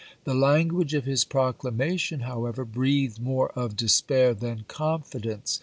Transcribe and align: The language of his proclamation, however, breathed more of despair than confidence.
The 0.23 0.33
language 0.33 0.95
of 0.95 1.05
his 1.05 1.23
proclamation, 1.23 2.21
however, 2.21 2.65
breathed 2.65 3.21
more 3.21 3.49
of 3.51 3.75
despair 3.75 4.33
than 4.33 4.63
confidence. 4.67 5.59